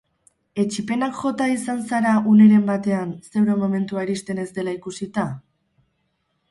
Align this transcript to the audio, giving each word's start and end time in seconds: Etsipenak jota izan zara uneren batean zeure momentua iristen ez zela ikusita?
Etsipenak 0.61 1.19
jota 1.23 1.49
izan 1.57 1.83
zara 1.91 2.13
uneren 2.33 2.65
batean 2.71 3.13
zeure 3.29 3.59
momentua 3.67 4.09
iristen 4.09 4.43
ez 4.47 4.49
zela 4.59 4.77
ikusita? 4.81 5.33